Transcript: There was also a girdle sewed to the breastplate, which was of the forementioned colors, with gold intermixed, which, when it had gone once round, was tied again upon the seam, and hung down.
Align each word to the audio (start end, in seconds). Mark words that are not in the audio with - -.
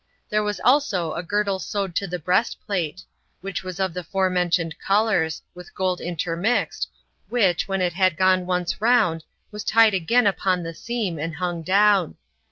There 0.29 0.41
was 0.41 0.59
also 0.63 1.13
a 1.13 1.21
girdle 1.21 1.59
sewed 1.59 1.95
to 1.97 2.07
the 2.07 2.17
breastplate, 2.17 3.03
which 3.41 3.61
was 3.63 3.79
of 3.79 3.93
the 3.93 4.03
forementioned 4.03 4.79
colors, 4.79 5.43
with 5.53 5.75
gold 5.75 6.01
intermixed, 6.01 6.87
which, 7.29 7.67
when 7.67 7.81
it 7.81 7.93
had 7.93 8.17
gone 8.17 8.47
once 8.47 8.81
round, 8.81 9.23
was 9.51 9.63
tied 9.63 9.93
again 9.93 10.25
upon 10.25 10.63
the 10.63 10.73
seam, 10.73 11.19
and 11.19 11.35
hung 11.35 11.61
down. 11.61 12.15